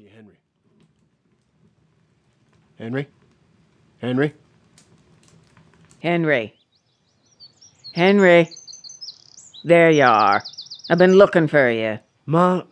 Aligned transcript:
you, 0.00 0.08
Henry. 0.14 0.36
Henry? 2.78 3.08
Henry? 4.00 4.34
Henry. 6.02 6.54
Henry. 7.92 8.48
There 9.62 9.90
you 9.90 10.04
are. 10.04 10.44
I've 10.88 10.98
been 10.98 11.14
looking 11.14 11.48
for 11.48 11.70
you. 11.70 11.98
Ma, 12.24 12.62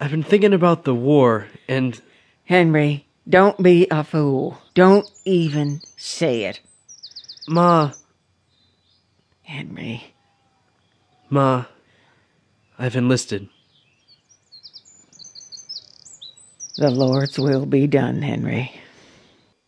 I've 0.00 0.10
been 0.10 0.24
thinking 0.24 0.52
about 0.52 0.82
the 0.84 0.94
war, 0.94 1.46
and 1.68 2.00
Henry, 2.44 3.06
don't 3.28 3.62
be 3.62 3.86
a 3.90 4.02
fool. 4.02 4.58
Don't 4.74 5.08
even 5.24 5.82
say 5.96 6.44
it. 6.44 6.60
Ma, 7.46 7.92
Henry. 9.42 10.14
Ma, 11.30 11.66
I've 12.76 12.96
enlisted. 12.96 13.48
The 16.76 16.90
Lord's 16.90 17.38
will 17.38 17.66
be 17.66 17.86
done, 17.86 18.22
Henry. 18.22 18.72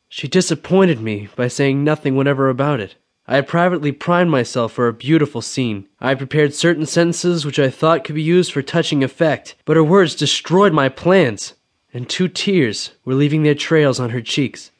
She 0.08 0.26
disappointed 0.26 1.00
me 1.00 1.28
by 1.36 1.46
saying 1.46 1.84
nothing 1.84 2.16
whatever 2.16 2.48
about 2.48 2.80
it. 2.80 2.96
I 3.28 3.36
had 3.36 3.46
privately 3.46 3.92
primed 3.92 4.30
myself 4.30 4.72
for 4.72 4.88
a 4.88 4.92
beautiful 4.92 5.40
scene. 5.40 5.88
I 6.00 6.08
had 6.08 6.18
prepared 6.18 6.54
certain 6.54 6.86
sentences 6.86 7.44
which 7.44 7.58
I 7.58 7.70
thought 7.70 8.02
could 8.02 8.14
be 8.14 8.22
used 8.22 8.52
for 8.52 8.62
touching 8.62 9.04
effect, 9.04 9.54
but 9.64 9.76
her 9.76 9.84
words 9.84 10.16
destroyed 10.16 10.72
my 10.72 10.88
plans, 10.88 11.54
and 11.94 12.08
two 12.08 12.28
tears 12.28 12.92
were 13.04 13.14
leaving 13.14 13.42
their 13.42 13.54
trails 13.54 14.00
on 14.00 14.10
her 14.10 14.20
cheeks. 14.20 14.70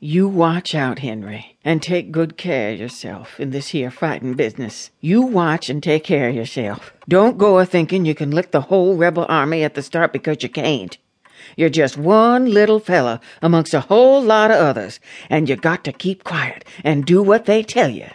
You 0.00 0.26
watch 0.28 0.74
out, 0.74 0.98
Henry, 0.98 1.56
and 1.64 1.80
take 1.80 2.10
good 2.10 2.36
care 2.36 2.72
of 2.72 2.80
yourself 2.80 3.38
in 3.38 3.50
this 3.50 3.68
here 3.68 3.90
fighting 3.90 4.34
business. 4.34 4.90
You 5.00 5.22
watch 5.22 5.70
and 5.70 5.82
take 5.82 6.04
care 6.04 6.28
of 6.28 6.34
yourself. 6.34 6.92
Don't 7.08 7.38
go 7.38 7.58
a 7.58 7.64
thinking 7.64 8.04
you 8.04 8.14
can 8.14 8.32
lick 8.32 8.50
the 8.50 8.62
whole 8.62 8.96
rebel 8.96 9.26
army 9.28 9.62
at 9.62 9.74
the 9.74 9.82
start 9.82 10.12
because 10.12 10.42
you 10.42 10.48
can't. 10.48 10.98
You're 11.56 11.68
just 11.68 11.96
one 11.96 12.52
little 12.52 12.80
fella 12.80 13.20
amongst 13.40 13.74
a 13.74 13.80
whole 13.80 14.22
lot 14.22 14.50
of 14.50 14.56
others, 14.58 15.00
and 15.30 15.48
you 15.48 15.56
got 15.56 15.84
to 15.84 15.92
keep 15.92 16.24
quiet 16.24 16.64
and 16.84 17.04
do 17.04 17.22
what 17.22 17.46
they 17.46 17.62
tell 17.62 17.90
you. 17.90 18.08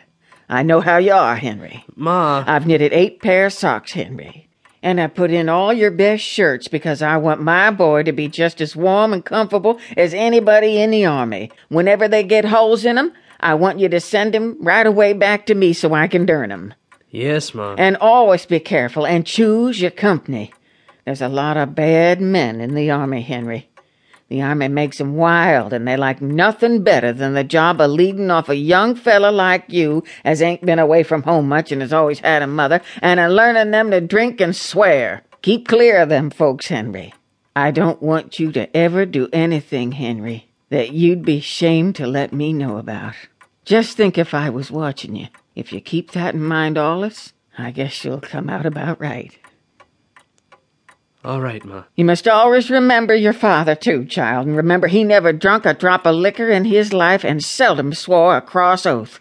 I 0.50 0.64
know 0.64 0.80
how 0.82 0.98
you 0.98 1.12
are, 1.14 1.36
Henry. 1.36 1.84
Ma, 1.96 2.44
I've 2.48 2.66
knitted 2.66 2.94
eight 2.94 3.22
pair 3.22 3.48
of 3.48 3.54
socks, 3.54 3.92
Henry. 3.92 4.48
And 4.82 5.02
I 5.02 5.08
put 5.08 5.32
in 5.32 5.50
all 5.50 5.74
your 5.74 5.92
best 5.92 6.24
shirts 6.24 6.68
because 6.68 7.02
I 7.02 7.18
want 7.18 7.42
my 7.42 7.72
boy 7.72 8.04
to 8.04 8.14
be 8.14 8.28
just 8.30 8.62
as 8.62 8.76
warm 8.76 9.12
and 9.12 9.26
comfortable 9.26 9.80
as 9.98 10.14
anybody 10.14 10.80
in 10.80 10.92
the 10.92 11.06
army. 11.06 11.52
Whenever 11.68 12.08
they 12.08 12.24
get 12.24 12.46
holes 12.46 12.86
in 12.86 12.98
'em, 12.98 13.12
I 13.40 13.56
want 13.56 13.80
you 13.80 13.90
to 13.90 14.00
send 14.00 14.36
'em 14.36 14.56
right 14.62 14.86
away 14.88 15.14
back 15.14 15.46
to 15.48 15.56
me 15.56 15.74
so 15.74 15.94
I 15.94 16.08
can 16.08 16.26
darn 16.26 16.52
'em. 16.52 16.74
yes, 17.10 17.54
Ma. 17.56 17.76
And 17.78 17.98
always 17.98 18.46
be 18.46 18.60
careful 18.60 19.06
and 19.06 19.26
choose 19.26 19.82
your 19.82 19.92
company. 19.92 20.52
There's 21.08 21.22
a 21.22 21.30
lot 21.30 21.56
of 21.56 21.74
bad 21.74 22.20
men 22.20 22.60
in 22.60 22.76
the 22.76 22.92
army, 22.92 23.22
Henry. 23.22 23.70
The 24.28 24.42
army 24.42 24.68
makes 24.68 25.00
'em 25.00 25.16
wild, 25.16 25.72
and 25.72 25.88
they 25.88 25.96
like 25.96 26.22
nothing 26.22 26.84
better 26.84 27.14
than 27.14 27.34
the 27.34 27.46
job 27.46 27.80
of 27.80 27.92
leading 27.92 28.30
off 28.30 28.50
a 28.50 28.58
young 28.58 28.94
fella 28.94 29.32
like 29.32 29.64
you, 29.70 30.04
as 30.26 30.42
ain't 30.42 30.66
been 30.66 30.80
away 30.80 31.04
from 31.04 31.24
home 31.24 31.48
much 31.48 31.72
and 31.72 31.82
has 31.82 31.94
always 31.94 32.20
had 32.20 32.42
a 32.42 32.46
mother, 32.46 32.82
and 33.02 33.22
a 33.22 33.30
learning 33.30 33.72
them 33.72 33.90
to 33.92 34.02
drink 34.02 34.42
and 34.42 34.54
swear. 34.54 35.24
Keep 35.42 35.70
clear 35.70 36.02
of 36.02 36.10
them 36.10 36.30
folks, 36.30 36.68
Henry. 36.68 37.14
I 37.56 37.72
don't 37.72 38.04
want 38.04 38.38
you 38.38 38.52
to 38.52 38.76
ever 38.76 39.06
do 39.06 39.30
anything, 39.32 39.94
Henry, 39.94 40.50
that 40.72 40.92
you'd 40.92 41.24
be 41.24 41.40
shamed 41.40 41.96
to 41.96 42.06
let 42.06 42.34
me 42.34 42.52
know 42.52 42.76
about. 42.76 43.14
Just 43.64 43.96
think 43.96 44.18
if 44.18 44.34
I 44.34 44.50
was 44.50 44.72
watching 44.72 45.16
you. 45.16 45.28
If 45.56 45.72
you 45.72 45.80
keep 45.80 46.12
that 46.12 46.34
in 46.34 46.44
mind 46.44 46.78
allus, 46.78 47.32
I 47.58 47.72
guess 47.72 48.04
you'll 48.04 48.20
come 48.20 48.50
out 48.50 48.66
about 48.66 49.00
right. 49.00 49.40
All 51.26 51.42
right, 51.42 51.64
Ma. 51.66 51.84
You 51.96 52.06
must 52.06 52.28
always 52.28 52.70
remember 52.70 53.14
your 53.14 53.34
father, 53.34 53.76
too, 53.76 54.06
child, 54.06 54.48
and 54.48 54.56
remember 54.56 54.88
he 54.88 55.04
never 55.04 55.34
drunk 55.34 55.66
a 55.66 55.74
drop 55.74 56.06
of 56.06 56.16
liquor 56.16 56.50
in 56.50 56.66
his 56.66 56.94
life 56.94 57.26
and 57.26 57.44
seldom 57.44 57.94
swore 57.94 58.38
a 58.38 58.42
cross 58.42 58.86
oath. 58.86 59.20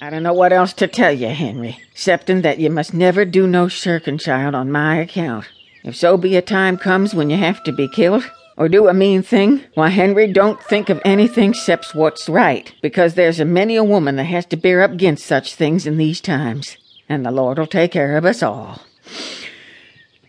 I 0.00 0.10
don't 0.10 0.22
know 0.22 0.34
what 0.34 0.52
else 0.52 0.72
to 0.74 0.86
tell 0.86 1.10
you, 1.10 1.28
Henry, 1.28 1.80
excepting 1.90 2.42
that 2.42 2.60
you 2.60 2.70
must 2.70 2.94
never 2.94 3.24
do 3.24 3.46
no 3.46 3.66
shirking, 3.66 4.18
child, 4.18 4.54
on 4.54 4.70
my 4.70 4.96
account. 4.96 5.48
If 5.82 5.96
so 5.96 6.16
be 6.16 6.36
a 6.36 6.42
time 6.42 6.76
comes 6.76 7.14
when 7.14 7.30
you 7.30 7.36
have 7.38 7.64
to 7.64 7.72
be 7.72 7.88
killed, 7.88 8.30
or 8.56 8.68
do 8.68 8.88
a 8.88 8.94
mean 8.94 9.22
thing, 9.22 9.62
why, 9.74 9.88
Henry, 9.88 10.32
don't 10.32 10.62
think 10.62 10.88
of 10.88 11.00
anything 11.04 11.50
except 11.50 11.94
what's 11.94 12.28
right, 12.28 12.72
because 12.80 13.14
there's 13.14 13.40
a 13.40 13.44
many 13.44 13.76
a 13.76 13.84
woman 13.84 14.16
that 14.16 14.24
has 14.24 14.46
to 14.46 14.56
bear 14.56 14.82
up 14.82 14.92
against 14.92 15.26
such 15.26 15.54
things 15.54 15.86
in 15.86 15.98
these 15.98 16.20
times, 16.20 16.76
and 17.08 17.24
the 17.24 17.30
Lord'll 17.30 17.66
take 17.66 17.92
care 17.92 18.16
of 18.16 18.24
us 18.24 18.42
all. 18.42 18.82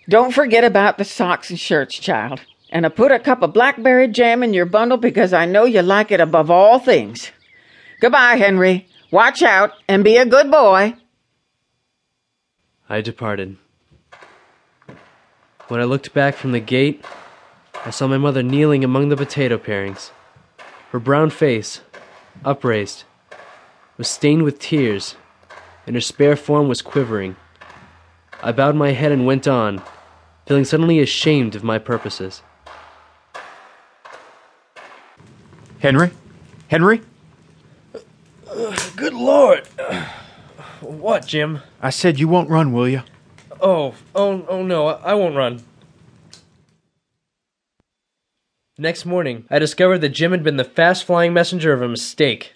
Don't 0.09 0.33
forget 0.33 0.63
about 0.63 0.97
the 0.97 1.05
socks 1.05 1.49
and 1.49 1.59
shirts, 1.59 1.97
child, 1.97 2.41
and 2.69 2.85
I 2.85 2.89
put 2.89 3.11
a 3.11 3.19
cup 3.19 3.41
of 3.41 3.53
blackberry 3.53 4.07
jam 4.07 4.43
in 4.43 4.53
your 4.53 4.65
bundle 4.65 4.97
because 4.97 5.33
I 5.33 5.45
know 5.45 5.65
you 5.65 5.81
like 5.81 6.11
it 6.11 6.19
above 6.19 6.51
all 6.51 6.79
things. 6.79 7.31
Goodbye, 8.01 8.35
Henry. 8.35 8.87
Watch 9.09 9.41
out 9.41 9.71
and 9.87 10.03
be 10.03 10.17
a 10.17 10.25
good 10.25 10.51
boy. 10.51 10.95
I 12.89 13.01
departed. 13.01 13.57
When 15.67 15.81
I 15.81 15.85
looked 15.85 16.13
back 16.13 16.35
from 16.35 16.51
the 16.51 16.59
gate, 16.59 17.03
I 17.85 17.89
saw 17.89 18.07
my 18.07 18.17
mother 18.17 18.43
kneeling 18.43 18.83
among 18.83 19.09
the 19.09 19.17
potato 19.17 19.57
parings. 19.57 20.11
Her 20.91 20.99
brown 20.99 21.29
face, 21.29 21.81
upraised, 22.43 23.03
was 23.97 24.07
stained 24.07 24.43
with 24.43 24.59
tears, 24.59 25.15
and 25.85 25.95
her 25.95 26.01
spare 26.01 26.35
form 26.35 26.67
was 26.67 26.81
quivering. 26.81 27.35
I 28.43 28.51
bowed 28.51 28.75
my 28.75 28.91
head 28.91 29.11
and 29.11 29.25
went 29.25 29.47
on, 29.47 29.81
feeling 30.45 30.65
suddenly 30.65 30.99
ashamed 30.99 31.55
of 31.55 31.63
my 31.63 31.79
purposes. 31.79 32.41
Henry? 35.79 36.11
Henry? 36.69 37.01
Good 38.95 39.13
Lord! 39.13 39.67
What, 40.81 41.25
Jim? 41.25 41.61
I 41.81 41.89
said 41.89 42.19
you 42.19 42.27
won't 42.27 42.49
run, 42.49 42.71
will 42.71 42.87
you? 42.87 43.03
Oh, 43.61 43.93
oh, 44.13 44.45
oh 44.47 44.63
no, 44.63 44.87
I 44.87 45.13
won't 45.13 45.35
run. 45.35 45.63
Next 48.79 49.07
morning, 49.07 49.45
I 49.49 49.57
discovered 49.57 49.99
that 49.99 50.09
Jim 50.09 50.29
had 50.29 50.43
been 50.43 50.57
the 50.57 50.63
fast 50.63 51.03
flying 51.03 51.33
messenger 51.33 51.73
of 51.73 51.81
a 51.81 51.87
mistake. 51.87 52.53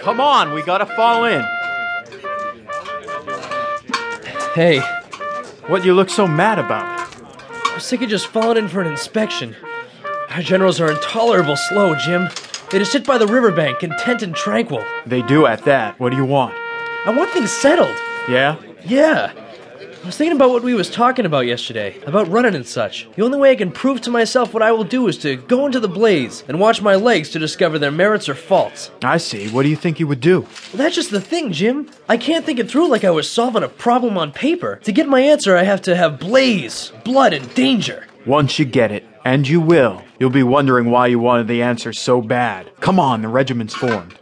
Come 0.00 0.20
on, 0.20 0.52
we 0.54 0.62
gotta 0.62 0.86
fall 0.86 1.24
in. 1.24 1.44
Hey, 4.54 4.80
What 5.68 5.84
you 5.84 5.92
look 5.94 6.08
so 6.10 6.26
mad 6.26 6.58
about? 6.58 6.98
I'm 7.66 7.80
sick 7.80 8.00
of 8.02 8.08
just 8.08 8.26
falling 8.26 8.56
in 8.56 8.68
for 8.68 8.80
an 8.80 8.86
inspection. 8.86 9.54
Our 10.30 10.42
generals 10.42 10.80
are 10.80 10.90
intolerable 10.90 11.56
slow, 11.56 11.94
Jim. 11.94 12.28
They 12.70 12.78
just 12.78 12.92
sit 12.92 13.06
by 13.06 13.18
the 13.18 13.26
riverbank, 13.26 13.78
content 13.78 14.22
and 14.22 14.34
tranquil. 14.34 14.84
They 15.06 15.22
do 15.22 15.46
at 15.46 15.64
that. 15.64 16.00
What 16.00 16.10
do 16.10 16.16
you 16.16 16.24
want? 16.24 16.54
I 17.06 17.14
want 17.16 17.30
things 17.30 17.52
settled. 17.52 17.96
Yeah? 18.28 18.56
Yeah. 18.84 19.32
I 20.08 20.10
was 20.10 20.16
thinking 20.16 20.38
about 20.38 20.48
what 20.48 20.62
we 20.62 20.72
was 20.72 20.88
talking 20.88 21.26
about 21.26 21.44
yesterday, 21.44 22.00
about 22.06 22.28
running 22.28 22.54
and 22.54 22.66
such. 22.66 23.06
The 23.14 23.22
only 23.22 23.38
way 23.38 23.50
I 23.50 23.56
can 23.56 23.70
prove 23.70 24.00
to 24.00 24.10
myself 24.10 24.54
what 24.54 24.62
I 24.62 24.72
will 24.72 24.82
do 24.82 25.06
is 25.06 25.18
to 25.18 25.36
go 25.36 25.66
into 25.66 25.80
the 25.80 25.86
blaze 25.86 26.44
and 26.48 26.58
watch 26.58 26.80
my 26.80 26.94
legs 26.94 27.28
to 27.32 27.38
discover 27.38 27.78
their 27.78 27.90
merits 27.90 28.26
or 28.26 28.34
faults. 28.34 28.90
I 29.02 29.18
see. 29.18 29.50
What 29.50 29.64
do 29.64 29.68
you 29.68 29.76
think 29.76 30.00
you 30.00 30.06
would 30.06 30.22
do? 30.22 30.40
Well, 30.40 30.76
that's 30.76 30.94
just 30.94 31.10
the 31.10 31.20
thing, 31.20 31.52
Jim. 31.52 31.90
I 32.08 32.16
can't 32.16 32.46
think 32.46 32.58
it 32.58 32.70
through 32.70 32.88
like 32.88 33.04
I 33.04 33.10
was 33.10 33.28
solving 33.28 33.62
a 33.62 33.68
problem 33.68 34.16
on 34.16 34.32
paper. 34.32 34.80
To 34.84 34.92
get 34.92 35.06
my 35.06 35.20
answer, 35.20 35.58
I 35.58 35.64
have 35.64 35.82
to 35.82 35.94
have 35.94 36.18
blaze, 36.18 36.90
blood, 37.04 37.34
and 37.34 37.54
danger. 37.54 38.06
Once 38.24 38.58
you 38.58 38.64
get 38.64 38.90
it, 38.90 39.04
and 39.26 39.46
you 39.46 39.60
will, 39.60 40.02
you'll 40.18 40.30
be 40.30 40.42
wondering 40.42 40.90
why 40.90 41.08
you 41.08 41.18
wanted 41.18 41.48
the 41.48 41.60
answer 41.60 41.92
so 41.92 42.22
bad. 42.22 42.74
Come 42.80 42.98
on, 42.98 43.20
the 43.20 43.28
regiment's 43.28 43.74
formed. 43.74 44.17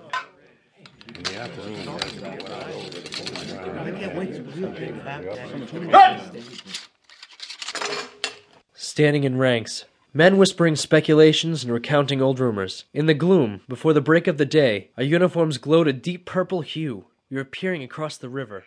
Standing 8.74 9.24
in 9.24 9.38
ranks, 9.38 9.84
men 10.12 10.36
whispering 10.36 10.76
speculations 10.76 11.64
and 11.64 11.72
recounting 11.72 12.20
old 12.20 12.38
rumors. 12.40 12.84
In 12.92 13.06
the 13.06 13.14
gloom, 13.14 13.62
before 13.68 13.94
the 13.94 14.02
break 14.02 14.26
of 14.26 14.36
the 14.36 14.44
day, 14.44 14.90
our 14.98 15.04
uniforms 15.04 15.56
glowed 15.56 15.88
a 15.88 15.94
deep 15.94 16.26
purple 16.26 16.60
hue. 16.60 17.06
We 17.30 17.38
were 17.38 17.44
peering 17.44 17.82
across 17.82 18.18
the 18.18 18.28
river. 18.28 18.64